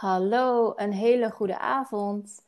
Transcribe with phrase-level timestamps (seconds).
[0.00, 2.42] Hallo, een hele goede avond.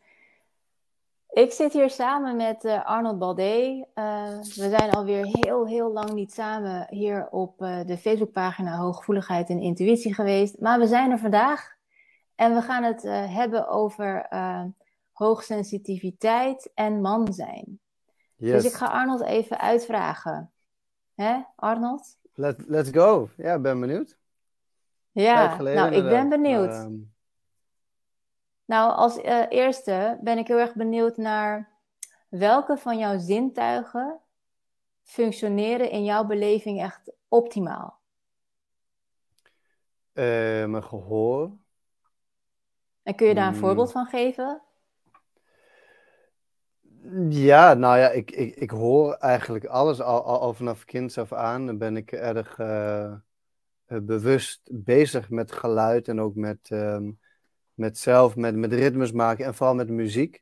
[1.30, 3.84] Ik zit hier samen met uh, Arnold Baldé.
[3.94, 9.48] Uh, we zijn alweer heel, heel lang niet samen hier op uh, de Facebookpagina Hooggevoeligheid
[9.48, 10.60] en Intuïtie geweest.
[10.60, 11.74] Maar we zijn er vandaag
[12.34, 14.28] en we gaan het hebben over
[15.12, 17.80] hoogsensitiviteit en man zijn.
[18.36, 18.62] Yes.
[18.62, 20.50] Dus ik ga Arnold even uitvragen.
[21.14, 22.16] Hè, Arnold?
[22.34, 23.28] Let, let's go.
[23.36, 24.18] Ja, ben benieuwd.
[25.10, 26.88] Ja, nou, ik ben benieuwd.
[28.72, 31.72] Nou, als uh, eerste ben ik heel erg benieuwd naar
[32.28, 34.20] welke van jouw zintuigen
[35.02, 38.00] functioneren in jouw beleving echt optimaal?
[40.14, 40.24] Uh,
[40.64, 41.52] mijn gehoor.
[43.02, 43.58] En kun je daar een mm.
[43.58, 44.62] voorbeeld van geven?
[47.28, 51.32] Ja, nou ja, ik, ik, ik hoor eigenlijk alles al, al, al vanaf kinds af
[51.32, 51.66] aan.
[51.66, 53.14] Dan ben ik erg uh,
[53.86, 57.20] bewust bezig met geluid en ook met um,
[57.74, 60.34] met zelf, met, met ritmes maken en vooral met muziek.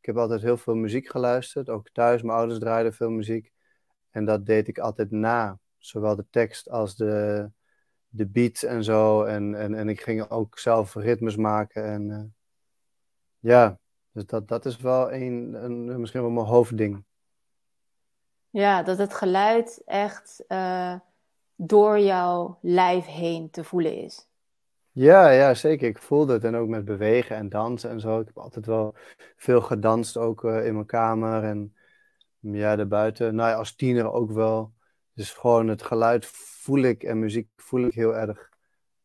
[0.00, 2.22] Ik heb altijd heel veel muziek geluisterd, ook thuis.
[2.22, 3.52] Mijn ouders draaiden veel muziek.
[4.10, 7.50] En dat deed ik altijd na, zowel de tekst als de,
[8.08, 9.22] de beats en zo.
[9.22, 11.84] En, en, en ik ging ook zelf ritmes maken.
[11.84, 12.22] En uh,
[13.38, 13.78] ja,
[14.12, 17.04] dus dat, dat is wel een, een, misschien wel mijn hoofdding.
[18.50, 20.94] Ja, dat het geluid echt uh,
[21.54, 24.27] door jouw lijf heen te voelen is.
[24.98, 25.88] Ja, ja, zeker.
[25.88, 26.44] Ik voelde het.
[26.44, 28.20] En ook met bewegen en dansen en zo.
[28.20, 28.94] Ik heb altijd wel
[29.36, 31.74] veel gedanst, ook uh, in mijn kamer en
[32.40, 33.34] ja, daarbuiten.
[33.34, 34.72] Nou ja, als tiener ook wel.
[35.14, 38.50] Dus gewoon het geluid voel ik en muziek voel ik heel erg.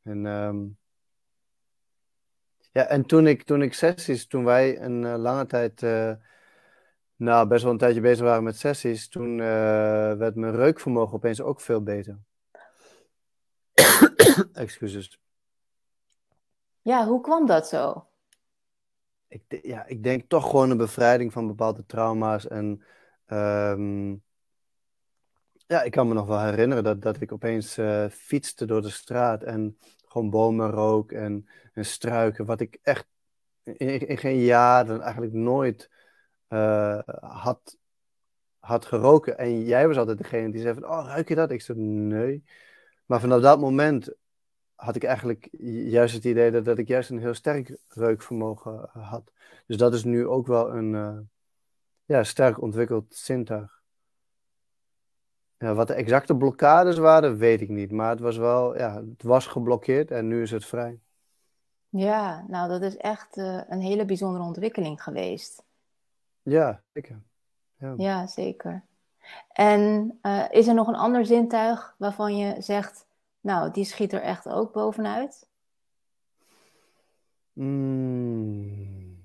[0.03, 0.77] En, um,
[2.71, 6.13] ja, en toen ik, toen ik sessies, toen wij een uh, lange tijd, uh,
[7.15, 9.37] nou best wel een tijdje bezig waren met sessies, toen
[10.17, 12.19] werd mijn reukvermogen opeens ook veel beter.
[14.53, 15.22] Excuses.
[16.83, 18.07] Ja, hoe kwam dat zo?
[19.27, 22.47] Ik, ja, ik denk toch gewoon een bevrijding van bepaalde trauma's.
[22.47, 22.83] En
[23.27, 24.23] um,
[25.67, 28.89] ja, ik kan me nog wel herinneren dat, dat ik opeens uh, fietste door de
[28.89, 32.45] straat en gewoon bomen rook en, en struiken.
[32.45, 33.07] Wat ik echt
[33.63, 35.89] in, in geen jaren eigenlijk nooit
[36.49, 37.77] uh, had,
[38.59, 39.37] had geroken.
[39.37, 41.51] En jij was altijd degene die zei van, oh, ruik je dat?
[41.51, 42.43] Ik zei, nee.
[43.05, 44.13] Maar vanaf dat moment
[44.83, 45.47] had ik eigenlijk
[45.97, 49.31] juist het idee dat, dat ik juist een heel sterk reukvermogen eh, had.
[49.65, 51.17] Dus dat is nu ook wel een uh,
[52.05, 53.81] ja, sterk ontwikkeld zintuig.
[55.57, 57.91] Ja, wat de exacte blokkades waren, weet ik niet.
[57.91, 60.99] Maar het was wel, ja, het was geblokkeerd en nu is het vrij.
[61.89, 65.63] Ja, nou dat is echt uh, een hele bijzondere ontwikkeling geweest.
[66.41, 67.21] Ja, zeker.
[67.77, 68.83] Ja, ja zeker.
[69.53, 73.05] En uh, is er nog een ander zintuig waarvan je zegt,
[73.43, 75.47] nou, die schiet er echt ook bovenuit?
[77.53, 79.23] Mm.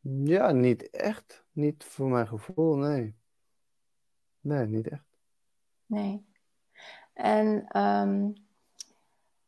[0.00, 1.44] Ja, niet echt.
[1.52, 3.14] Niet voor mijn gevoel, nee.
[4.40, 5.04] Nee, niet echt.
[5.86, 6.26] Nee.
[7.12, 8.34] En um,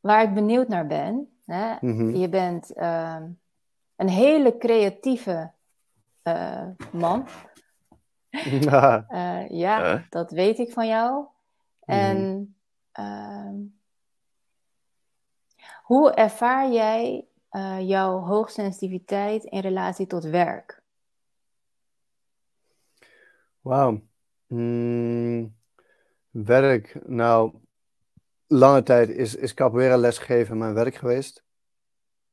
[0.00, 2.14] waar ik benieuwd naar ben, hè, mm-hmm.
[2.14, 3.40] je bent um,
[3.96, 5.52] een hele creatieve
[6.22, 7.26] uh, man.
[8.30, 11.26] uh, ja, dat weet ik van jou.
[11.84, 12.53] En
[13.00, 13.50] uh,
[15.82, 20.82] hoe ervaar jij uh, jouw hoogsensitiviteit in relatie tot werk?
[23.60, 24.02] Wauw.
[24.46, 25.56] Mm,
[26.30, 27.54] werk, nou,
[28.46, 31.44] lange tijd is, is capoeira lesgeven mijn werk geweest.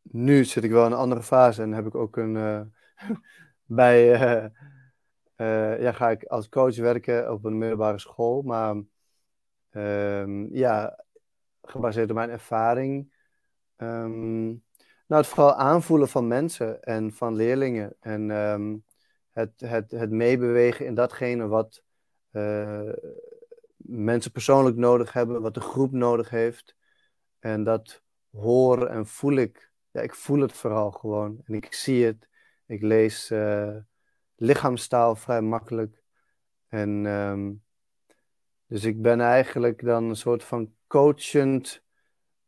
[0.02, 2.62] Nu zit ik wel in een andere fase en heb ik ook een, uh,
[3.64, 4.12] bij,
[5.38, 8.76] uh, ja, ga ik als coach werken op een middelbare school, maar
[9.72, 11.04] um, ja,
[11.62, 13.14] gebaseerd op mijn ervaring.
[13.78, 14.64] Um,
[15.08, 17.96] nou, het vooral aanvoelen van mensen en van leerlingen.
[18.00, 18.86] En um,
[19.32, 21.84] het, het, het meebewegen in datgene wat
[22.32, 22.94] uh,
[23.76, 26.76] mensen persoonlijk nodig hebben, wat de groep nodig heeft.
[27.40, 29.72] En dat horen en voel ik.
[29.92, 31.42] Ja, ik voel het vooral gewoon.
[31.46, 32.30] En ik zie het.
[32.66, 33.76] Ik lees uh,
[34.36, 36.04] lichaamstaal vrij makkelijk.
[36.68, 37.06] En
[38.72, 41.82] dus ik ben eigenlijk dan een soort van coachend,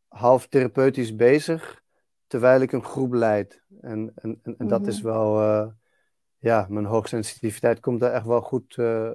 [0.07, 1.83] half therapeutisch bezig,
[2.27, 3.63] terwijl ik een groep leid.
[3.81, 5.11] En, en, en, dat is mhm.
[5.11, 5.67] wel, uh,
[6.37, 9.11] ja, mijn hoogsensitiviteit komt daar echt wel goed, uh,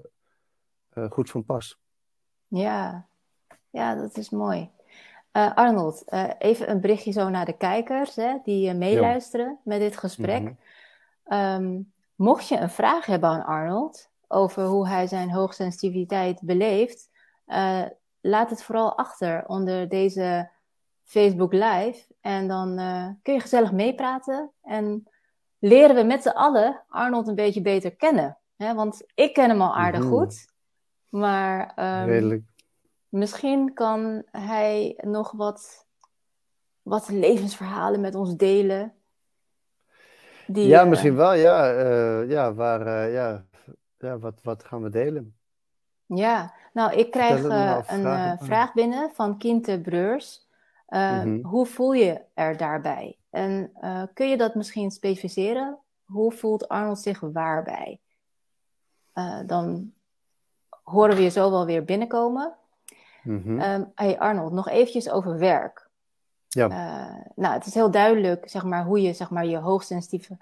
[0.95, 1.79] uh, goed van pas.
[2.47, 3.07] Ja,
[3.71, 4.71] ja, dat is mooi.
[5.33, 6.05] Arnold,
[6.39, 10.43] even een berichtje zo naar de kijkers hè, die meeluisteren met dit gesprek.
[10.43, 10.59] Mm
[11.29, 17.09] um, mocht je een vraag hebben aan Arnold, over hoe hij zijn hoogsensitiviteit beleeft,
[17.47, 17.83] uh,
[18.21, 20.51] laat het vooral achter onder deze
[21.05, 22.05] Facebook Live.
[22.21, 22.77] En dan
[23.23, 24.51] kun je gezellig meepraten.
[24.63, 25.09] En
[25.59, 28.39] leren we met z'n allen Arnold een beetje beter kennen.
[28.57, 28.75] Hè?
[28.75, 30.09] Want ik ken hem al aardig mhm.
[30.09, 30.47] goed.
[31.09, 31.73] Maar
[32.09, 32.47] um,
[33.09, 35.87] misschien kan hij nog wat,
[36.83, 38.93] wat levensverhalen met ons delen.
[40.47, 41.33] Die, ja, uh, misschien wel.
[41.33, 43.45] Ja, uh, ja, waar, uh, ja,
[43.99, 45.37] ja wat, wat gaan we delen?
[46.07, 48.45] Ja, nou, ik krijg een vraag.
[48.45, 50.47] vraag binnen van Kinte Breurs.
[50.89, 53.17] Mm Hoe voel je er daarbij?
[53.31, 53.73] En
[54.15, 55.79] kun je dat misschien specificeren?
[56.05, 58.01] Hoe voelt Arnold zich waarbij?
[59.47, 59.93] dan
[60.83, 62.55] horen we je zo wel weer binnenkomen.
[63.23, 65.89] Mm hey Arnold, nog eventjes over werk.
[66.49, 66.67] Ja.
[67.35, 70.39] Nou, het is heel duidelijk, zeg maar, hoe je, zeg maar, je hoogsensitieve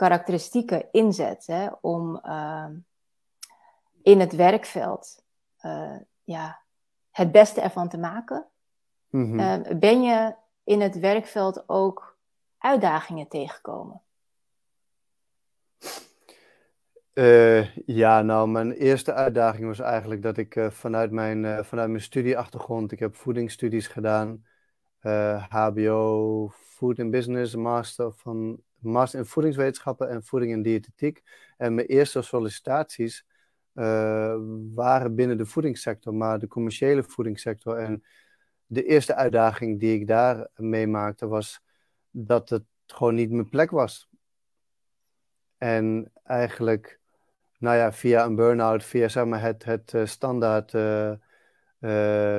[0.00, 2.66] karakteristieken inzet, hè, om uh,
[4.02, 5.24] in het werkveld,
[5.56, 6.60] eh, ja,
[7.10, 8.46] het beste ervan te maken.
[9.08, 9.78] Mm -hmm.
[9.78, 12.18] ben je in het werkveld ook
[12.58, 14.02] uitdagingen tegengekomen?
[17.14, 22.02] Uh, ja, nou, mijn eerste uitdaging was eigenlijk dat ik uh, vanuit, mijn, vanuit mijn
[22.02, 24.44] studieachtergrond, ik heb voedingsstudies gedaan,
[25.48, 31.22] HBO, Food and Business, master, van, master in voedingswetenschappen en voeding en diëtetiek.
[31.56, 33.26] En mijn eerste sollicitaties
[34.74, 37.76] waren binnen de voedingssector, maar de commerciële voedingssector.
[37.76, 38.04] En
[38.66, 41.62] de eerste uitdaging die ik daar meemaakte was
[42.10, 44.08] dat het gewoon niet mijn plek was.
[45.58, 47.00] En eigenlijk
[47.58, 51.12] nou ja, via een burn-out, via zeg maar, het, het uh, standaard uh,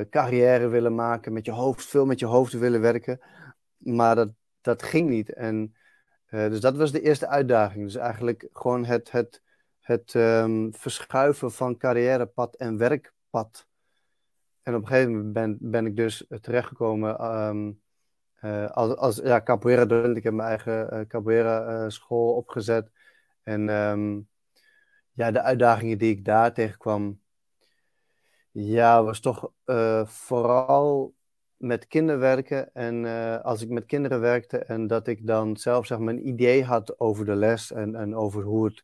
[0.09, 3.19] carrière willen maken, met je hoofd, veel met je hoofd willen werken.
[3.77, 4.29] Maar dat,
[4.61, 5.33] dat ging niet.
[5.33, 5.75] En,
[6.31, 7.83] dus dat was de eerste uitdaging.
[7.83, 9.41] Dus eigenlijk gewoon het, het,
[9.79, 13.67] het um, verschuiven van carrièrepad en werkpad.
[14.63, 17.81] En op een gegeven moment ben, ben ik dus terechtgekomen um,
[18.71, 20.17] als, als ja, capoeira docent.
[20.17, 22.91] Ik heb mijn eigen capoeira school opgezet.
[23.43, 24.29] En um,
[25.11, 27.21] ja, de uitdagingen die ik daar tegenkwam,
[28.51, 31.13] ja, was toch uh, vooral
[31.61, 32.73] met kinderen werken.
[32.73, 36.27] En uh, als ik met kinderen werkte en dat ik dan zelf zeg maar, een
[36.27, 38.83] idee had over de les en, en over hoe het,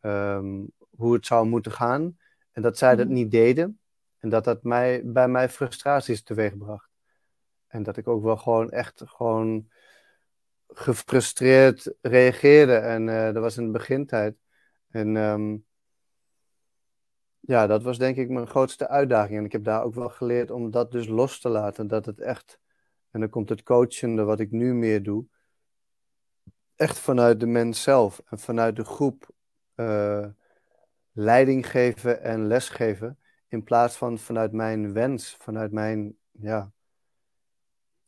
[0.00, 2.18] um, hoe het zou moeten gaan.
[2.52, 3.14] En dat zij dat mhm.
[3.14, 3.80] niet deden.
[4.18, 6.88] En dat dat mij, bij mij frustraties teweegbracht.
[7.66, 9.68] En dat ik ook wel gewoon echt gewoon
[10.68, 12.74] gefrustreerd reageerde.
[12.74, 14.36] En uh, dat was in de begintijd.
[14.90, 15.64] En um,
[17.44, 19.38] ja, dat was denk ik mijn grootste uitdaging.
[19.38, 21.88] En ik heb daar ook wel geleerd om dat dus los te laten.
[21.88, 22.58] Dat het echt,
[23.10, 25.24] en dan komt het coachende wat ik nu meer doe,
[26.76, 29.30] echt vanuit de mens zelf en vanuit de groep
[29.76, 30.26] uh,
[31.12, 33.18] leiding geven en lesgeven.
[33.48, 36.72] In plaats van vanuit mijn wens, vanuit mijn ja,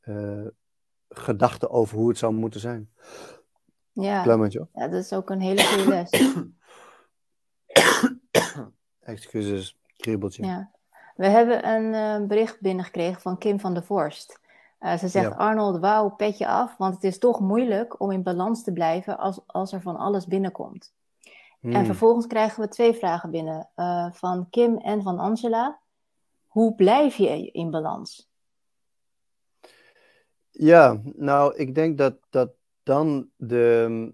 [0.05, 0.47] uh,
[1.09, 2.91] gedachten over hoe het zou moeten zijn.
[3.93, 4.25] Ja.
[4.73, 6.11] ja, dat is ook een hele goede les.
[9.05, 10.47] Excuses, kriebeltje.
[10.47, 10.71] Ja.
[11.17, 14.41] We hebben een uh, bericht binnengekregen van Kim van der Vorst.
[14.81, 18.65] Uh, ze zegt, Arnold, wauw, petje af, want het is toch moeilijk om in balans
[18.65, 20.93] te blijven als, als er van alles binnenkomt.
[21.61, 21.85] En hmm.
[21.85, 25.79] vervolgens krijgen we twee vragen binnen uh, van Kim en van Angela.
[26.47, 28.29] Hoe blijf je in balans?
[30.51, 32.51] Ja, nou, ik denk dat, dat
[32.83, 34.13] dan de,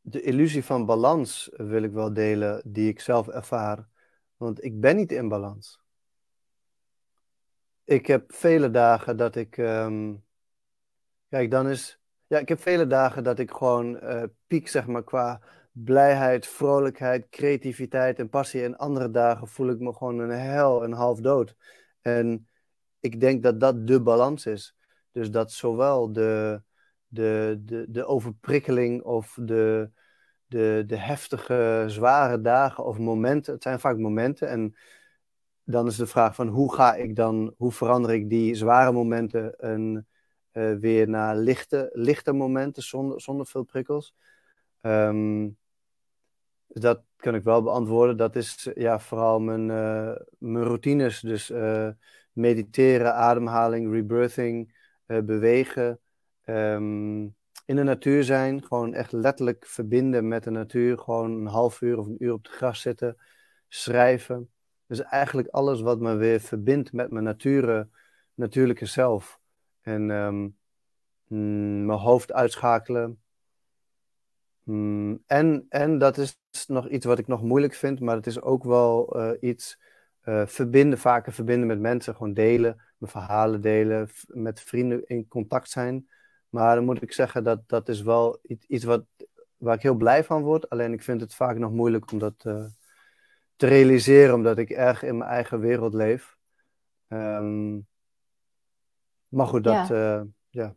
[0.00, 3.88] de illusie van balans wil ik wel delen, die ik zelf ervaar.
[4.40, 5.80] Want ik ben niet in balans.
[7.84, 9.56] Ik heb vele dagen dat ik.
[9.56, 10.24] Um,
[11.28, 12.00] kijk, dan is.
[12.26, 15.40] Ja, ik heb vele dagen dat ik gewoon uh, piek, zeg maar, qua
[15.72, 18.64] blijheid, vrolijkheid, creativiteit en passie.
[18.64, 21.56] En andere dagen voel ik me gewoon een hel en half dood.
[22.00, 22.48] En
[23.00, 24.76] ik denk dat dat de balans is.
[25.12, 26.62] Dus dat zowel de,
[27.06, 29.90] de, de, de overprikkeling of de,
[30.50, 33.54] de, de heftige, zware dagen of momenten.
[33.54, 34.48] Het zijn vaak momenten.
[34.48, 34.74] En
[35.64, 39.54] dan is de vraag van hoe ga ik dan, hoe verander ik die zware momenten
[39.56, 40.06] een,
[40.52, 44.14] uh, weer naar lichte, lichte momenten zonder, zonder veel prikkels.
[44.80, 45.56] Um,
[46.66, 48.16] dat kan ik wel beantwoorden.
[48.16, 51.20] Dat is ja, vooral mijn, uh, mijn routines.
[51.20, 51.88] Dus uh,
[52.32, 54.74] mediteren, ademhaling, rebirthing,
[55.06, 56.00] bewegen.
[56.44, 57.34] Um,
[57.70, 58.64] in de natuur zijn.
[58.64, 60.98] Gewoon echt letterlijk verbinden met de natuur.
[60.98, 63.16] Gewoon een half uur of een uur op het gras zitten.
[63.68, 64.50] Schrijven.
[64.86, 67.88] Dus eigenlijk alles wat me weer verbindt met mijn nature,
[68.34, 69.40] natuurlijke zelf.
[69.80, 70.56] En um,
[71.86, 73.20] mijn hoofd uitschakelen.
[74.62, 78.40] Mm, en, en dat is nog iets wat ik nog moeilijk vind, maar het is
[78.40, 79.80] ook wel uh, iets
[80.24, 85.70] uh, verbinden, vaker verbinden met mensen, gewoon delen, mijn verhalen delen, met vrienden in contact
[85.70, 86.08] zijn.
[86.50, 89.04] Maar dan moet ik zeggen dat dat is wel iets wat,
[89.56, 90.70] waar ik heel blij van word.
[90.70, 92.64] Alleen ik vind het vaak nog moeilijk om dat uh,
[93.56, 96.36] te realiseren, omdat ik erg in mijn eigen wereld leef.
[97.08, 97.88] Um,
[99.28, 100.74] maar goed, dat, ja, uh, ja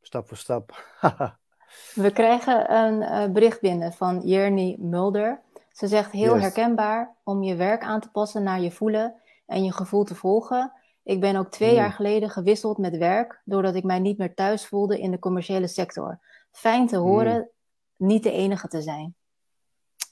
[0.00, 0.84] stap voor stap.
[1.94, 5.40] We krijgen een uh, bericht binnen van Jerny Mulder.
[5.70, 6.42] Ze zegt heel yes.
[6.42, 9.14] herkenbaar om je werk aan te passen naar je voelen
[9.46, 10.72] en je gevoel te volgen.
[11.04, 11.76] Ik ben ook twee mm.
[11.76, 15.66] jaar geleden gewisseld met werk, doordat ik mij niet meer thuis voelde in de commerciële
[15.66, 16.18] sector.
[16.50, 17.50] Fijn te horen,
[17.96, 18.06] mm.
[18.06, 19.14] niet de enige te zijn.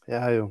[0.05, 0.51] Ja, joh.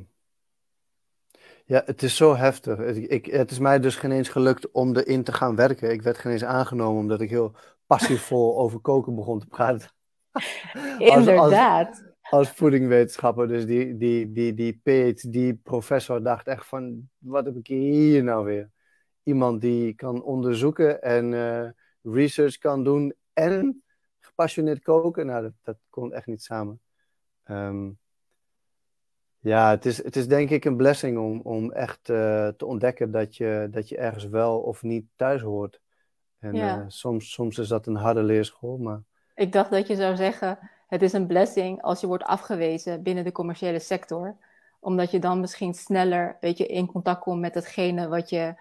[1.64, 2.78] Ja, het is zo heftig.
[2.96, 5.90] Ik, het is mij dus geen eens gelukt om erin te gaan werken.
[5.90, 7.56] Ik werd geen eens aangenomen omdat ik heel
[7.86, 9.90] passievol over koken begon te praten.
[10.98, 11.88] Inderdaad.
[11.88, 13.48] Als, als, als, voedingwetenschapper.
[13.48, 18.70] Dus die, die, die, die PhD-professor dacht echt van, wat heb ik hier nou weer?
[19.30, 21.68] Iemand die kan onderzoeken en uh,
[22.02, 23.82] research kan doen en
[24.20, 25.26] gepassioneerd koken.
[25.26, 26.80] Nou, dat, dat kon echt niet samen.
[27.44, 27.98] Um,
[29.38, 33.10] ja, het is, het is denk ik een blessing om, om echt uh, te ontdekken
[33.10, 35.80] dat je, dat je ergens wel of niet thuis hoort.
[36.38, 36.78] En ja.
[36.78, 39.02] uh, soms, soms is dat een harde leerschool, maar...
[39.34, 40.58] Ik dacht dat je zou zeggen,
[40.88, 44.36] het is een blessing als je wordt afgewezen binnen de commerciële sector.
[44.80, 48.54] Omdat je dan misschien sneller weet je, in contact komt met hetgene wat je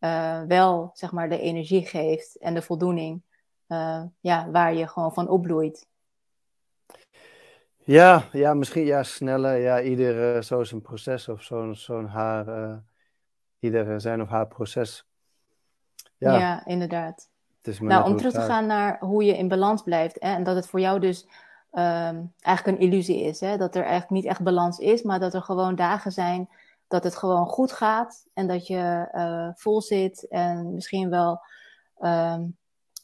[0.00, 3.22] uh, wel, zeg maar, de energie geeft en de voldoening.
[4.20, 5.88] ja, waar je gewoon van opbloeit.
[7.76, 9.56] Ja, ja, misschien ja, sneller.
[9.56, 12.80] Ja, ieder uh, zo zijn proces of zo'n zo'n haar,
[13.58, 15.10] ieder zijn of haar proces.
[16.16, 17.28] Ja, ja inderdaad.
[17.80, 20.16] nou, om terug te gaan naar hoe je in balans blijft.
[20.20, 21.26] Hè, en dat het voor jou dus
[21.72, 23.40] um, eigenlijk een illusie is.
[23.40, 26.48] Hè, dat er eigenlijk niet echt balans is, maar dat er gewoon dagen zijn
[26.90, 28.26] dat het gewoon goed gaat.
[28.34, 31.40] En dat je uh, vol zit en misschien wel
[31.98, 32.56] um,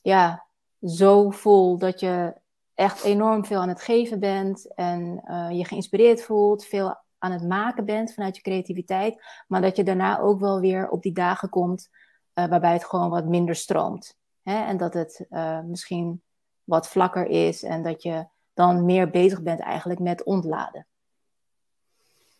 [0.03, 0.47] ja,
[0.81, 2.35] zo vol dat je
[2.75, 7.49] echt enorm veel aan het geven bent en uh, je geïnspireerd voelt, veel aan het
[7.49, 11.49] maken bent vanuit je creativiteit, maar dat je daarna ook wel weer op die dagen
[11.49, 11.89] komt
[12.35, 14.17] uh, waarbij het gewoon wat minder stroomt.
[14.43, 14.65] Hè?
[14.65, 15.27] En dat het
[15.65, 16.23] misschien
[16.65, 20.87] wat vlakker is en dat je dan meer bezig bent eigenlijk met ontladen.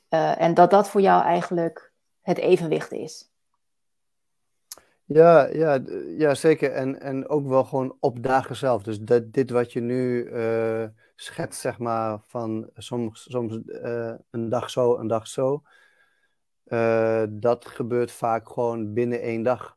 [0.09, 3.31] En dat dat voor jou eigenlijk het evenwicht is.
[5.05, 5.81] Ja, ja,
[6.17, 6.73] ja zeker.
[6.73, 8.83] En, en ook wel gewoon op dagen zelf.
[8.83, 10.85] Dus dat, dit wat je nu uh,
[11.15, 15.63] schetst, zeg maar, van soms, soms uh, een dag zo, een dag zo.
[16.67, 19.77] Uh, dat gebeurt vaak gewoon binnen één dag.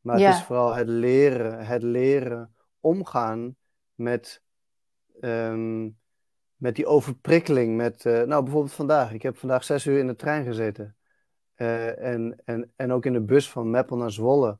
[0.00, 0.26] Maar ja.
[0.26, 3.56] het is vooral het leren, het leren omgaan
[3.94, 4.42] met,
[5.20, 5.98] um,
[6.56, 7.76] met die overprikkeling.
[7.76, 9.12] Met, nou, bijvoorbeeld vandaag.
[9.12, 10.96] Ik heb vandaag zes uur in de trein gezeten.
[11.56, 14.58] Uh, en, en, en ook in de bus van Meppel naar Zwolle.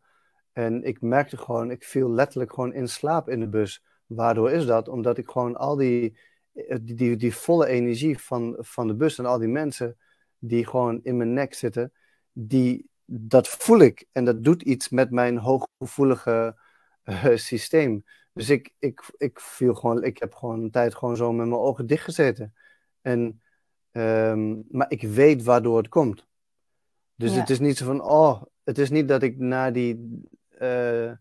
[0.52, 3.82] En ik merkte gewoon, ik viel letterlijk gewoon in slaap in de bus.
[4.06, 4.88] Waardoor is dat?
[4.88, 6.18] Omdat ik gewoon al die,
[6.52, 9.96] eh, die, die, volle energie van, van de bus en al die mensen
[10.38, 11.92] die gewoon in mijn nek zitten,
[12.32, 14.06] die, dat voel ik.
[14.12, 16.56] En dat doet iets met mijn hooggevoelige
[17.34, 18.04] systeem.
[18.34, 21.60] Dus ik, ik, ik viel gewoon, ik heb gewoon een tijd gewoon zo met mijn
[21.60, 22.54] ogen dicht gezeten.
[23.00, 23.42] En,
[23.92, 26.26] um, maar ik weet waardoor het komt.
[27.14, 27.40] Dus ja.
[27.40, 30.22] het is niet zo van, oh, het is niet dat ik naar die,
[30.60, 31.12] uh,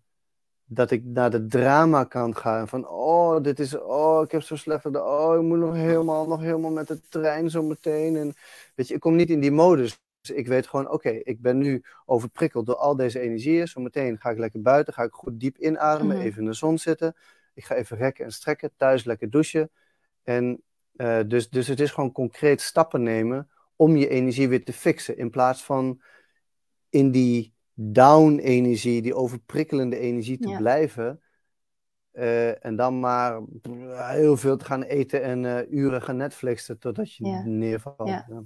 [0.65, 2.67] dat ik naar de drama kan gaan.
[2.67, 6.41] Van, oh, dit is, oh, ik heb zo slecht Oh, ik moet nog helemaal, nog
[6.41, 8.15] helemaal met de trein zo meteen.
[8.15, 8.33] En,
[8.75, 10.01] weet je, ik kom niet in die modus.
[10.27, 13.67] Dus ik weet gewoon, oké, ik ben nu overprikkeld door al deze energieën.
[13.67, 16.27] Zometeen ga ik lekker buiten, ga ik goed diep inademen, mm-hmm.
[16.27, 17.15] even in de zon zitten.
[17.53, 19.71] Ik ga even rekken en strekken, thuis lekker douchen.
[20.23, 20.61] En
[20.95, 25.17] uh, dus, dus het is gewoon concreet stappen nemen om je energie weer te fixen.
[25.17, 26.01] In plaats van
[26.89, 30.57] in die down-energie, die overprikkelende energie te ja.
[30.57, 31.21] blijven.
[32.13, 33.41] Uh, en dan maar
[33.87, 37.43] heel veel te gaan eten en uh, uren gaan Netflixen totdat je ja.
[37.45, 38.09] neervalt.
[38.09, 38.43] Ja.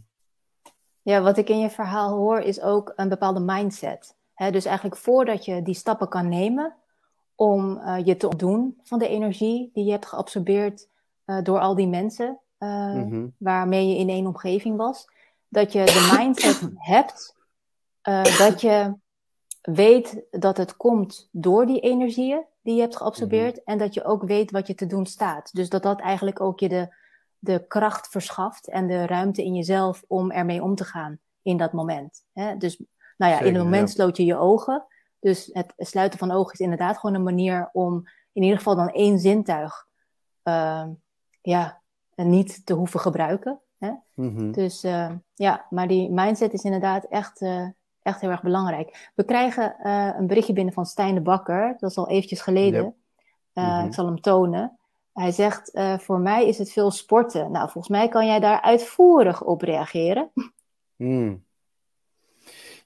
[1.11, 1.21] Ja.
[1.21, 4.15] Wat ik in je verhaal hoor is ook een bepaalde mindset.
[4.33, 6.75] He, dus eigenlijk voordat je die stappen kan nemen
[7.35, 10.87] om uh, je te ontdoen van de energie die je hebt geabsorbeerd
[11.43, 13.33] door al die mensen mm -hmm.
[13.37, 15.09] waarmee je in één omgeving was,
[15.47, 17.35] dat je de mindset hebt
[18.37, 18.95] dat je
[19.61, 23.55] weet dat het komt door die energieën die je hebt geabsorbeerd.
[23.55, 23.73] Mm -hmm.
[23.73, 25.53] En dat je ook weet wat je te doen staat.
[25.53, 26.93] Dus dat dat eigenlijk ook je de,
[27.39, 31.73] de kracht verschaft en de ruimte in jezelf om ermee om te gaan in dat
[31.73, 32.25] moment.
[32.33, 32.57] Hè?
[32.57, 32.77] Dus
[33.17, 33.93] nou ja, Zeker, in het moment ja.
[33.93, 34.85] sloot je je ogen.
[35.19, 38.89] Dus het sluiten van ogen is inderdaad gewoon een manier om in ieder geval dan
[38.89, 39.87] één zintuig
[40.43, 40.85] uh,
[41.41, 41.81] ja,
[42.15, 43.59] niet te hoeven gebruiken.
[43.77, 43.91] Hè?
[44.13, 44.51] Mm -hmm.
[44.51, 47.67] Dus uh, ja, maar die mindset is inderdaad echt, uh,
[48.01, 49.11] echt heel erg belangrijk.
[49.15, 51.75] We krijgen uh, een berichtje binnen van Stijn de Bakker.
[51.77, 52.83] Dat is al eventjes geleden.
[52.83, 52.95] Yep.
[53.53, 54.76] Uh, Ik zal hem tonen.
[55.17, 57.51] Hij zegt, uh, voor mij is het veel sporten.
[57.51, 60.31] Nou, volgens mij kan jij daar uitvoerig op reageren.
[60.95, 61.45] Hmm.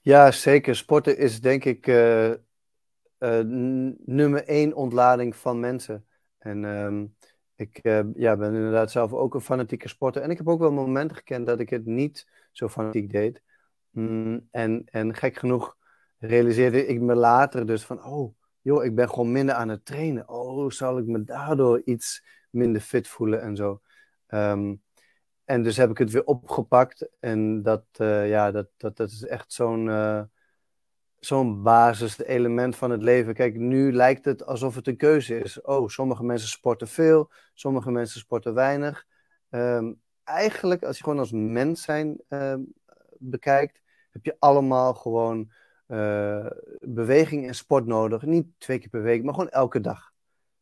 [0.00, 0.76] Ja, zeker.
[0.76, 1.86] Sporten is denk ik
[4.04, 6.06] nummer één ontlading van mensen.
[6.38, 7.16] En um,
[7.56, 7.80] ik
[8.14, 10.22] ja, ben inderdaad zelf ook een fanatieke sporter.
[10.22, 13.42] En ik heb ook wel momenten gekend dat ik het niet zo fanatiek deed.
[13.90, 15.76] Mm, en, en gek genoeg
[16.18, 20.28] realiseerde ik me later dus van, oh, joh, ik ben gewoon minder aan het trainen.
[20.28, 23.80] Oh, zal ik me daardoor iets minder fit voelen en zo.
[24.28, 24.82] Um,
[25.44, 27.08] en dus heb ik het weer opgepakt.
[27.20, 30.22] En dat, uh, ja, dat, dat, dat is echt zo'n uh,
[31.18, 33.34] zo'n basiselement van het leven.
[33.34, 35.60] Kijk, nu lijkt het alsof het een keuze is.
[35.60, 39.06] Oh, sommige mensen sporten veel, sommige mensen sporten weinig.
[39.50, 42.54] Um, eigenlijk, als je gewoon als mens zijn uh,
[43.18, 45.52] bekijkt, heb je allemaal gewoon
[45.92, 46.46] uh,
[46.80, 48.22] beweging en sport nodig.
[48.22, 50.12] Niet twee keer per week, maar gewoon elke dag.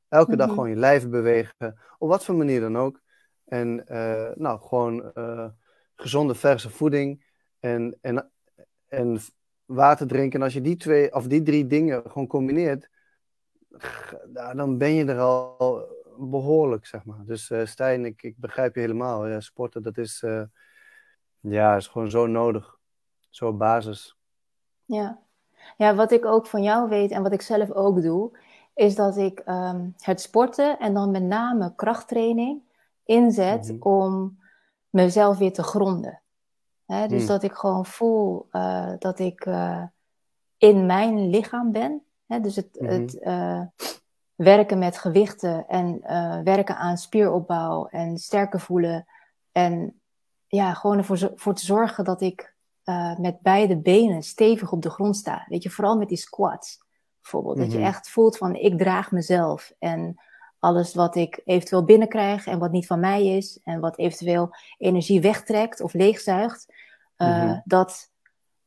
[0.09, 0.55] Elke dag mhm.
[0.55, 3.01] gewoon je lijf bewegen, op wat voor manier dan ook.
[3.45, 5.49] En uh, nou, gewoon uh,
[5.95, 7.25] gezonde verse voeding
[7.61, 8.31] en, en,
[8.89, 9.21] en
[9.65, 10.39] water drinken.
[10.39, 12.89] En als je die twee of die drie dingen gewoon combineert,
[14.55, 17.25] dan ben je er al behoorlijk, zeg maar.
[17.25, 19.29] Dus Stijn, ik, ik begrijp je helemaal.
[19.29, 20.25] Ja, sporten, dat is,
[21.41, 22.79] ja, is gewoon zo nodig.
[23.29, 24.20] Zo basis.
[24.91, 25.19] Ja.
[25.77, 28.39] ja, wat ik ook van jou weet en wat ik zelf ook doe,
[28.75, 32.63] is dat ik um, het sporten en dan met name krachttraining
[33.05, 33.93] inzet mm -hmm.
[33.93, 34.39] om
[34.91, 36.21] mezelf weer te gronden.
[36.87, 37.27] Dus mm.
[37.27, 39.83] dat ik gewoon voel uh, dat ik uh,
[40.57, 42.03] in mijn lichaam ben.
[42.27, 43.01] Dus het, mm -hmm.
[43.01, 43.61] het uh,
[44.35, 46.01] werken met gewichten en
[46.45, 49.07] werken aan spieropbouw en sterker voelen.
[49.53, 50.01] En
[50.47, 52.55] ja, gewoon ervoor voor te zorgen dat ik
[53.19, 55.45] met beide benen stevig op de grond sta.
[55.49, 56.79] Weet je, vooral met die squats
[57.21, 57.57] bijvoorbeeld.
[57.57, 57.71] Mm -hmm.
[57.71, 57.95] Dat je mhm.
[57.95, 59.73] echt voelt van ik draag mezelf.
[59.79, 60.21] En
[60.59, 63.61] alles wat ik eventueel binnenkrijg en wat niet van mij is.
[63.65, 66.67] En wat eventueel energie wegtrekt of leegzuigt.
[67.17, 67.63] Uh, mm -hmm.
[67.65, 68.11] Dat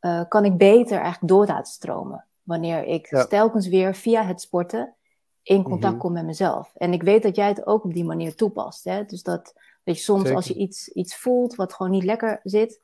[0.02, 2.26] uh, kan ik beter eigenlijk door laten stromen.
[2.44, 3.26] Wanneer ik ja.
[3.26, 4.96] telkens weer via het sporten
[5.44, 6.00] in contact mm -hmm.
[6.00, 6.72] kom met mezelf.
[6.76, 8.84] En ik weet dat jij het ook op die manier toepast.
[8.84, 9.06] Hè?
[9.06, 10.36] Dus dat, dat je soms Zeker.
[10.36, 12.82] als je iets, iets voelt wat gewoon niet lekker zit.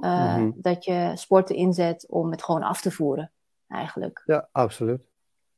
[0.00, 3.30] Uh, dat je sporten inzet om het gewoon af te voeren
[3.68, 4.22] eigenlijk.
[4.26, 5.08] Ja, absoluut.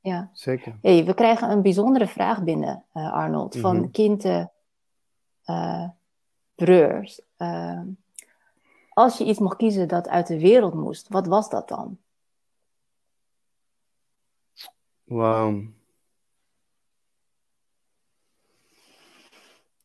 [0.00, 0.30] Ja.
[0.32, 0.78] Zeker.
[0.80, 3.90] Hey, we krijgen een bijzondere vraag binnen, uh, Arnold, van mm -hmm.
[3.90, 4.50] Kinte
[5.46, 5.88] uh,
[6.54, 7.20] Breurs.
[7.38, 7.80] Uh,
[8.90, 11.98] als je iets mocht kiezen dat uit de wereld moest, wat was dat dan?
[15.04, 15.62] Wauw.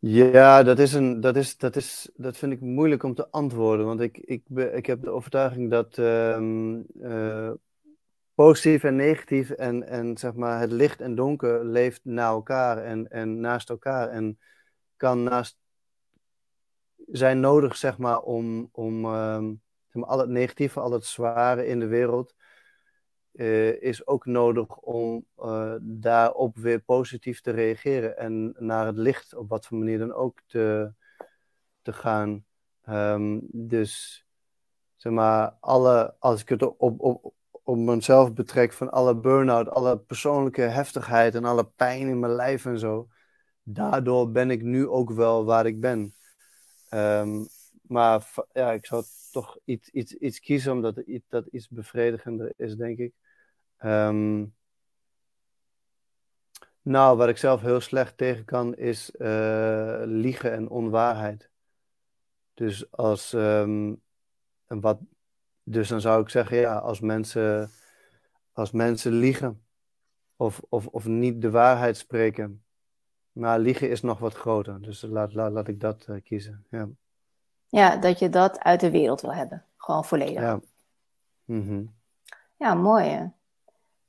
[0.09, 3.85] Ja, dat, is een, dat, is, dat, is, dat vind ik moeilijk om te antwoorden.
[3.85, 7.51] Want ik, ik, ik heb de overtuiging dat um, uh,
[8.33, 13.11] positief en negatief en, en zeg maar het licht en donker leeft na elkaar en,
[13.11, 14.39] en naast elkaar en
[14.97, 15.57] kan naast
[17.07, 19.41] zijn nodig zeg maar om, om maar,
[19.91, 22.35] al het negatieve, al het zware in de wereld
[23.37, 29.35] uh, is ook nodig om uh, daarop weer positief te reageren en naar het licht
[29.35, 30.91] op wat voor manier dan ook te,
[31.81, 32.45] te gaan.
[32.89, 34.25] Um, dus
[34.95, 39.97] zeg maar, alle, als ik het op, op, op mezelf betrek van alle burn-out, alle
[39.97, 43.07] persoonlijke heftigheid en alle pijn in mijn lijf en zo.
[43.63, 46.13] Daardoor ben ik nu ook wel waar ik ben.
[46.89, 47.47] Um,
[47.81, 52.97] maar ja, ik zou toch iets, iets, iets kiezen omdat dat iets bevredigender is, denk
[52.97, 53.13] ik.
[53.85, 54.55] Um,
[56.81, 61.49] nou, wat ik zelf heel slecht tegen kan, is uh, liegen en onwaarheid.
[62.53, 64.01] Dus als um,
[64.67, 64.99] wat
[65.69, 67.69] dus dan zou ik zeggen, ja, als mensen,
[68.51, 69.61] als mensen liegen
[70.35, 72.63] of, of, of niet de waarheid spreken.
[73.31, 76.65] Maar liegen is nog wat groter, dus laat, laat, laat ik dat uh, kiezen.
[76.69, 76.87] Ja.
[77.67, 79.65] ja, dat je dat uit de wereld wil hebben.
[79.77, 80.41] Gewoon volledig.
[80.41, 80.59] Ja,
[81.45, 81.93] mm -hmm.
[82.57, 83.25] ja mooi hè?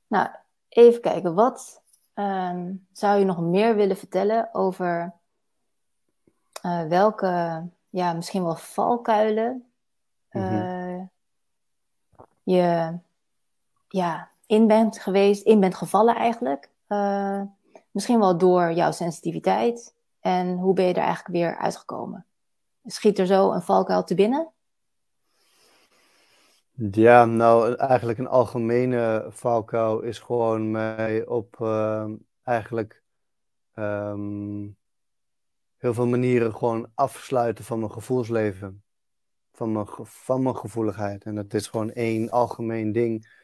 [0.09, 0.27] Nou,
[0.69, 1.33] even kijken.
[1.33, 1.81] Wat
[2.15, 5.13] um, zou je nog meer willen vertellen over
[6.65, 9.71] uh, welke, ja, misschien wel valkuilen
[10.31, 11.09] uh, mm -hmm
[12.51, 12.97] je
[13.87, 16.69] ja, in bent geweest, in bent gevallen eigenlijk.
[16.87, 17.41] Uh,
[17.91, 19.93] misschien wel door jouw sensitiviteit.
[20.19, 22.25] En hoe ben je er eigenlijk weer uitgekomen?
[22.85, 24.47] Schiet er zo een valkuil te binnen?
[26.91, 32.05] Ja, nou eigenlijk een algemene valkuil is gewoon mij op uh,
[32.43, 33.03] eigenlijk
[33.73, 34.77] um,
[35.77, 38.83] heel veel manieren gewoon afsluiten van mijn gevoelsleven
[39.59, 41.23] van mijn, van mijn gevoeligheid.
[41.23, 43.37] En dat is gewoon één algemeen ding.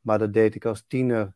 [0.00, 1.34] Maar dat deed ik als tiener.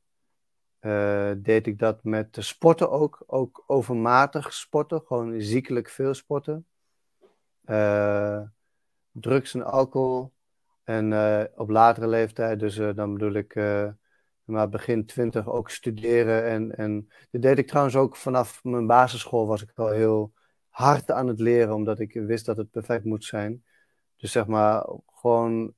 [0.80, 3.22] Uh, deed ik dat met de sporten ook.
[3.26, 5.02] Ook overmatig sporten.
[5.06, 6.66] Gewoon ziekelijk veel sporten.
[7.64, 8.40] Uh,
[9.12, 10.32] drugs en alcohol.
[10.88, 13.55] En uh, op latere leeftijd, dus dan bedoel ik
[14.44, 16.44] maar begin twintig ook studeren.
[16.44, 20.33] En, en dat deed ik trouwens ook vanaf mijn basisschool was ik al heel
[20.68, 23.64] hard aan het leren, omdat ik wist dat het perfect moet zijn.
[24.16, 25.74] Dus zeg maar, gewoon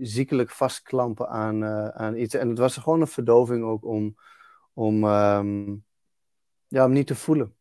[0.00, 1.64] ziekelijk vastklampen aan,
[1.94, 2.34] aan iets.
[2.34, 4.16] En het was gewoon een verdoving ook om,
[4.72, 5.84] om, um,
[6.68, 7.54] ja, om niet te voelen.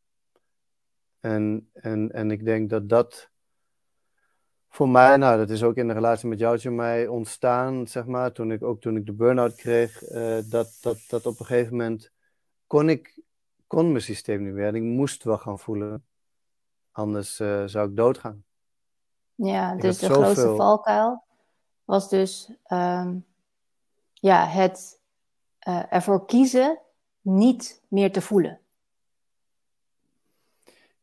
[1.19, 3.31] En, en, en ik denk dat dat
[4.75, 8.31] voor mij, nou, dat is ook in de relatie met jou, mij ontstaan, zeg maar,
[8.31, 11.71] toen ik ook toen ik de burn-out kreeg, uh, dat, dat, dat op een gegeven
[11.71, 12.11] moment
[12.67, 13.21] kon ik,
[13.67, 14.67] kon mijn systeem niet meer.
[14.67, 16.05] En ik moest wel gaan voelen,
[16.91, 18.43] anders uh, zou ik doodgaan.
[19.35, 21.23] Ja, dus de grootste valkuil
[21.85, 23.25] was dus um,
[24.13, 24.99] ja, het
[25.67, 26.79] uh, ervoor kiezen
[27.21, 28.59] niet meer te voelen.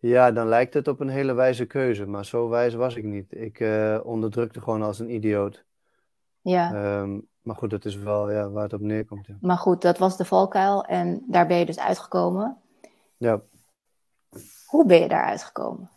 [0.00, 3.34] Ja, dan lijkt het op een hele wijze keuze, maar zo wijs was ik niet.
[3.34, 5.64] Ik uh, onderdrukte gewoon als een idioot.
[6.40, 6.98] Ja.
[7.00, 9.26] Um, maar goed, dat is wel ja, waar het op neerkomt.
[9.26, 9.36] Ja.
[9.40, 12.58] Maar goed, dat was de valkuil en daar ben je dus uitgekomen.
[13.16, 13.40] Ja.
[14.66, 15.90] Hoe ben je daar uitgekomen?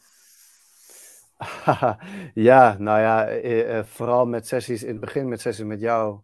[2.33, 6.19] ja, nou ja, eh, eh, vooral met sessies, in het begin met sessies met jou.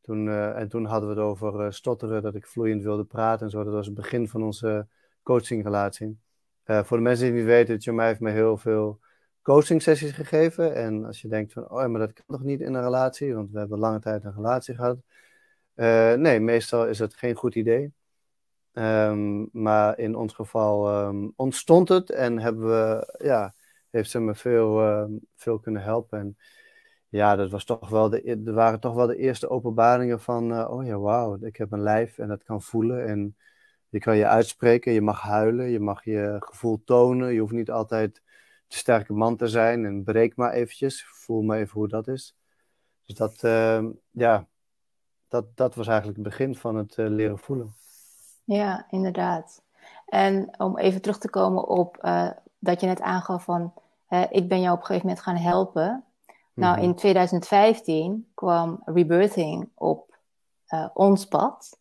[0.00, 3.50] Toen, uh, en toen hadden we het over stotteren, dat ik vloeiend wilde praten en
[3.50, 3.64] zo.
[3.64, 4.86] Dat was het begin van onze
[5.22, 6.18] coachingrelatie.
[6.66, 9.00] Uh, voor de mensen die niet weten, Jamai heeft me heel veel
[9.42, 10.74] coaching sessies gegeven.
[10.74, 13.50] En als je denkt van, oh maar dat kan toch niet in een relatie, want
[13.50, 14.98] we hebben lange tijd een relatie gehad.
[15.74, 17.92] Uh, nee, meestal is het geen goed idee.
[18.72, 23.54] Um, maar in ons geval um, ontstond het en hebben we, ja,
[23.90, 25.04] heeft ze me veel, uh,
[25.36, 26.18] veel kunnen helpen.
[26.18, 26.36] En
[27.08, 30.70] ja, dat was toch wel de, er waren toch wel de eerste openbaringen van, uh,
[30.70, 33.06] oh ja, wauw, ik heb een lijf en dat kan voelen.
[33.06, 33.36] En
[33.94, 37.32] je kan je uitspreken, je mag huilen, je mag je gevoel tonen.
[37.32, 38.14] Je hoeft niet altijd
[38.66, 41.06] de sterke man te zijn en breek maar eventjes.
[41.06, 42.36] Voel maar even hoe dat is.
[43.04, 44.46] Dus dat, uh, ja,
[45.28, 47.74] dat, dat was eigenlijk het begin van het uh, leren voelen.
[48.44, 49.62] Ja, inderdaad.
[50.06, 53.72] En om even terug te komen op uh, dat je net aangaf van,
[54.30, 56.04] ik ben jou op een gegeven moment gaan helpen.
[56.54, 56.84] Nou, mhm.
[56.84, 60.16] in 2015 kwam Rebirthing op
[60.94, 61.78] ons pad.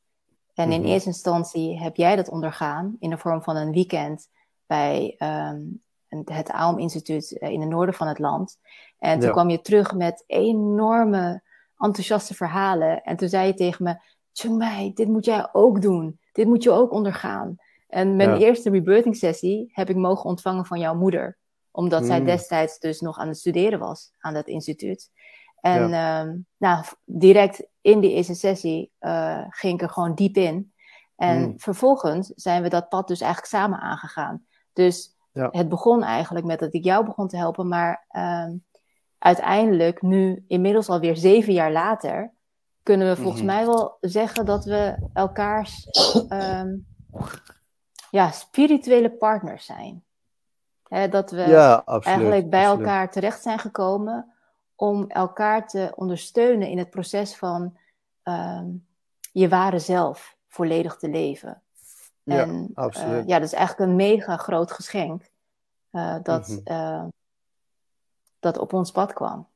[0.53, 0.89] En in mhm.
[0.89, 4.29] eerste instantie heb jij dat ondergaan in de vorm van een weekend
[4.65, 8.59] bij um, het AOM Instituut eh, in het noorden van het land.
[8.99, 11.41] En toen kwam je terug met enorme
[11.77, 13.03] enthousiaste verhalen.
[13.03, 13.95] En toen zei je tegen me,
[14.33, 16.19] Chungmei, dit moet jij ook doen.
[16.31, 17.55] Dit moet je ook ondergaan.
[17.87, 21.37] En mijn eerste rebirthing sessie heb ik mogen ontvangen van jouw moeder.
[21.71, 22.25] Omdat zij mm.
[22.25, 25.11] destijds dus nog aan het studeren was aan dat instituut.
[25.63, 26.21] En ja.
[26.21, 30.73] Ehm, nou, direct in die eerste sessie uh, ging ik er gewoon diep in.
[31.15, 31.59] En hmm.
[31.59, 34.45] vervolgens zijn we dat pad dus eigenlijk samen aangegaan.
[34.73, 35.49] Dus ja.
[35.51, 38.49] het begon eigenlijk met dat ik jou begon te helpen, maar uh,
[39.17, 42.33] uiteindelijk, nu inmiddels alweer zeven jaar later,
[42.83, 43.53] kunnen we volgens mhm.
[43.53, 45.87] mij wel zeggen dat we elkaars
[46.29, 46.87] um,
[48.09, 50.03] ja, spirituele partners zijn.
[51.09, 54.32] dat we ja, eigenlijk bij elkaar terecht zijn gekomen
[54.75, 57.77] om elkaar te ondersteunen in het proces van
[58.23, 58.85] um,
[59.31, 61.61] je ware zelf volledig te leven.
[62.23, 63.23] Ja, en, absoluut.
[63.23, 65.31] Uh, ja, dat is eigenlijk een mega groot geschenk
[65.91, 66.75] uh, dat, mm -hmm.
[66.75, 67.05] uh,
[68.39, 69.47] dat op ons pad kwam.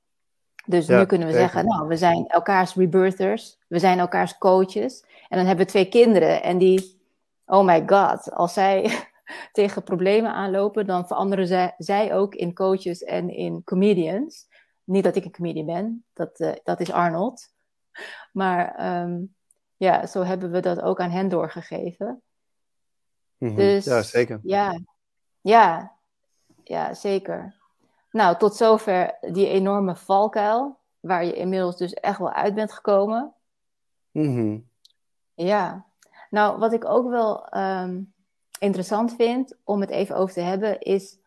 [0.65, 5.03] Dus ja, nu kunnen we zeggen, nou, we zijn elkaars rebirthers, we zijn elkaars coaches.
[5.30, 7.01] En dan hebben we twee kinderen en die,
[7.45, 8.91] oh my god, als zij
[9.51, 14.47] tegen problemen aanlopen, dan veranderen zij, zij ook in coaches en in comedians.
[14.88, 17.54] Niet dat ik een comedian ben, dat, uh, dat is Arnold.
[18.32, 19.36] Maar um,
[19.78, 22.21] ja, zo hebben we dat ook aan hen doorgegeven.
[23.38, 23.58] Mm -hmm.
[23.58, 24.39] Dus, ja, zeker.
[24.43, 24.80] Ja,
[25.41, 25.95] ja,
[26.63, 27.56] ja, zeker.
[28.12, 33.34] Nou, tot zover die enorme valkuil, waar je inmiddels dus echt wel uit bent gekomen.
[34.12, 34.69] Mm -hmm.
[35.34, 35.86] Ja,
[36.30, 38.13] nou, wat ik ook wel um,
[38.60, 41.17] interessant vind om het even over te hebben, is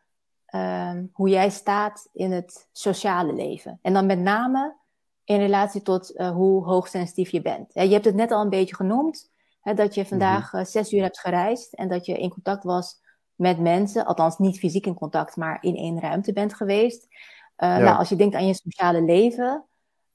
[0.54, 3.78] um, hoe jij staat in het sociale leven.
[3.82, 4.76] En dan met name
[5.24, 7.72] in relatie tot uh, hoe hoogsensitief je bent.
[7.74, 11.02] je hebt het net al een beetje genoemd, hè, dat je vandaag uh, zes uur
[11.02, 13.00] hebt gereisd en dat je in contact was
[13.34, 17.04] met mensen, althans niet fysiek in contact, maar in één ruimte bent geweest.
[17.04, 17.78] Uh, ja.
[17.78, 19.64] Nou, als je denkt aan je sociale leven,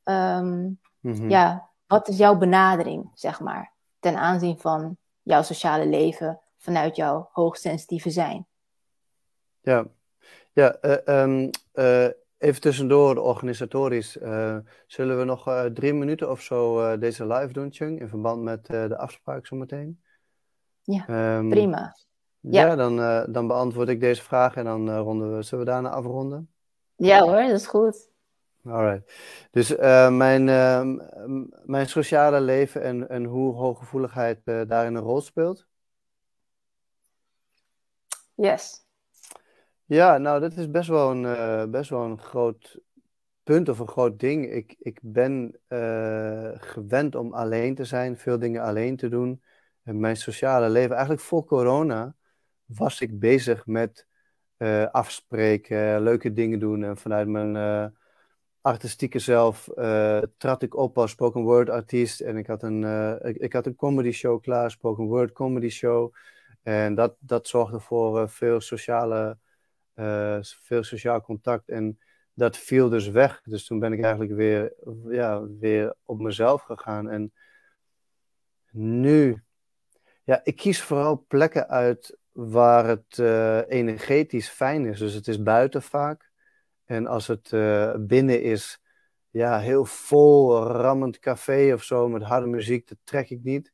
[0.03, 1.29] um, mm-hmm.
[1.29, 7.29] ja, wat is jouw benadering, zeg maar, ten aanzien van jouw sociale leven vanuit jouw
[7.31, 8.47] hoogsensitieve zijn?
[9.61, 9.85] Ja,
[10.55, 11.49] ja um,
[12.37, 14.17] even tussendoor, organisatorisch.
[14.17, 18.65] Uh, zullen we nog drie minuten of zo deze live doen, Chung, in verband met
[18.65, 20.01] de afspraak zometeen?
[20.83, 21.95] Ja, um, prima.
[22.39, 22.95] Ja, ja dan,
[23.31, 25.43] dan beantwoord ik deze vraag en dan ronden we.
[25.43, 26.49] Zullen we daarna afronden?
[26.95, 28.09] Ja hoor, dat is goed.
[28.65, 29.13] Alright.
[29.51, 29.75] Dus
[30.09, 30.97] mijn, ehm,
[31.63, 35.67] mijn sociale leven en, en hoe hooggevoeligheid daarin een rol speelt?
[38.35, 38.84] Yes.
[39.87, 42.79] Ja, nou, dat is best wel een, eh, best wel een groot
[43.43, 44.51] punt of een groot ding.
[44.51, 49.41] Ik, ik ben uh, gewend om alleen te zijn, veel dingen alleen te doen.
[49.83, 52.15] En mijn sociale leven, eigenlijk voor corona,
[52.65, 54.07] was ik bezig met
[54.57, 56.83] uh, afspreken, leuke dingen doen.
[56.83, 57.93] En vanuit mijn
[58.61, 59.69] artistieke zelf
[60.37, 62.21] trad ik op als spoken word artiest.
[62.21, 62.83] En ik had een,
[63.23, 66.13] ik, ik, had een comedy show klaar, spoken word comedy show.
[66.63, 69.37] En dat, dat zorgde voor veel sociale
[69.95, 71.69] uh, veel sociaal contact.
[71.69, 71.99] En
[72.33, 73.41] dat viel dus weg.
[73.43, 74.73] Dus toen ben ik eigenlijk weer,
[75.09, 77.09] ja, weer op mezelf gegaan.
[77.09, 77.33] En
[78.71, 79.43] nu,
[80.23, 84.99] ja, ik kies vooral plekken uit waar het uh, energetisch fijn is.
[84.99, 86.31] Dus het is buiten vaak.
[86.85, 88.81] En als het uh, binnen is,
[89.29, 93.73] ja, heel vol, rammend café of zo met harde muziek, dat trek ik niet.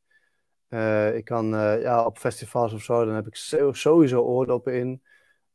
[1.14, 1.46] Ik kan
[1.80, 3.34] ja, op festivals of zo, dan heb ik
[3.74, 5.02] sowieso oordoppen in.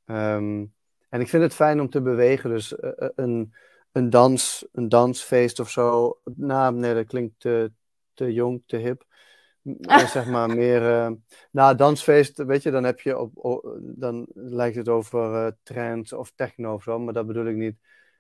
[0.08, 0.66] Ehm,
[1.10, 2.50] en ik vind het fijn om te bewegen.
[2.50, 3.54] Dus uh, een,
[3.92, 6.20] een, dans, een dansfeest of zo.
[6.36, 7.72] Nou, nee, dat klinkt te,
[8.14, 9.06] te jong, te hip.
[10.08, 10.82] zeg maar meer.
[10.82, 11.12] Uh,
[11.52, 13.78] nou, dansfeest, weet je, dan heb je op.
[13.80, 17.76] dan lijkt het over uh, trance of techno of zo, maar dat bedoel ik niet.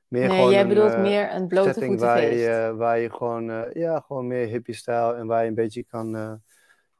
[0.07, 2.01] Meer nee, jij bedoelt meer een blote voetenfeest.
[2.01, 6.41] Waar je, waar je gewoon, ja, gewoon meer hippie-stijl en waar je een beetje kan,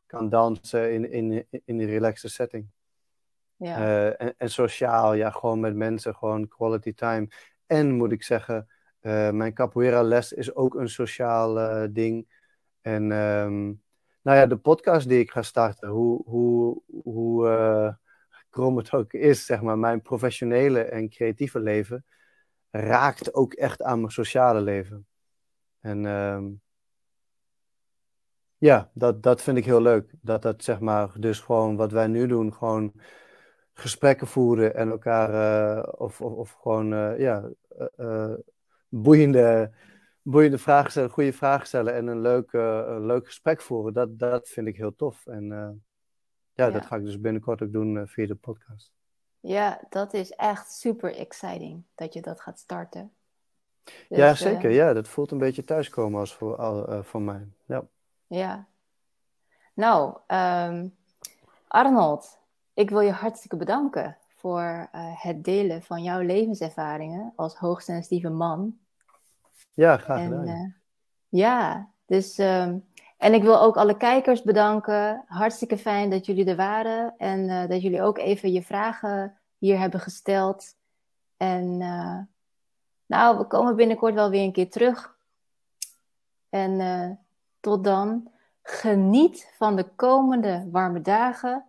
[0.06, 2.68] kan dansen in, in, in een relaxte setting.
[3.58, 3.78] Ja.
[3.78, 7.28] Eh, en, sociaal, ja, gewoon met mensen, gewoon quality time.
[7.66, 8.68] En moet ik zeggen,
[9.02, 12.28] uh, mijn capoeira les is ook een sociaal uh, ding.
[12.82, 13.82] En um,
[14.22, 17.98] nou ja, de podcast die ik ga starten, hoe, hoe, hoe
[18.50, 22.06] krom het ook is, zeg maar, mijn professionele en creatieve leven
[22.72, 25.08] raakt ook echt aan mijn sociale leven.
[25.80, 26.62] En um,
[28.58, 30.14] ja, dat, dat vind ik heel leuk.
[30.22, 32.94] Dat dat zeg maar, dus gewoon wat wij nu doen, gewoon
[33.78, 35.30] gesprekken voeren en elkaar,
[35.78, 37.50] uh, of, of, of, gewoon, uh, ja,
[37.98, 38.34] uh,
[38.90, 39.72] boeiende,
[40.22, 43.94] boeiende vragen stellen, goede vragen stellen en een leuk, een leuk gesprek voeren.
[43.94, 45.28] Dat, dat vind ik heel tof.
[45.28, 45.46] En
[46.54, 48.92] ja, ja, dat ga ik dus binnenkort ook doen via de podcast.
[49.40, 53.12] Ja, dat is echt super exciting dat je dat gaat starten.
[53.84, 54.72] Dus, ja, zeker.
[54.72, 57.48] Ja, dat voelt een beetje thuiskomen als voor, uh, voor mij.
[57.66, 57.88] Ja.
[58.28, 58.68] ja.
[59.74, 60.96] Nou, um,
[61.68, 62.37] Arnold,
[62.78, 68.78] ik wil je hartstikke bedanken voor uh, het delen van jouw levenservaringen als hoogsensitieve man.
[69.74, 70.48] Ja, graag gedaan.
[70.48, 70.74] En, uh,
[71.42, 72.86] ja, dus um,
[73.18, 75.24] en ik wil ook alle kijkers bedanken.
[75.28, 79.80] Hartstikke fijn dat jullie er waren en uh, dat jullie ook even je vragen hier
[79.80, 80.76] hebben gesteld.
[81.38, 81.78] En
[83.06, 85.18] nou, we komen binnenkort wel weer een keer terug.
[86.50, 87.20] En
[87.60, 91.66] tot dan, geniet van de komende warme dagen.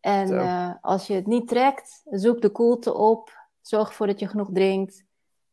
[0.00, 3.38] En uh, als je het niet trekt, zoek de koelte op.
[3.60, 5.04] Zorg ervoor dat je genoeg drinkt.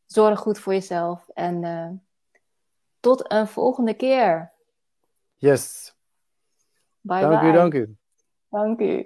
[0.05, 1.29] Zorg goed voor jezelf.
[1.33, 1.89] En uh,
[2.99, 4.53] tot een volgende keer.
[5.35, 5.95] Yes.
[7.01, 7.49] Bye dank bye.
[7.49, 7.95] u, dank u.
[8.49, 9.05] Dank u.